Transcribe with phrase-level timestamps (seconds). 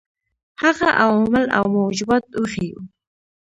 [0.63, 2.79] هغه عوامل او موجبات وښيیو.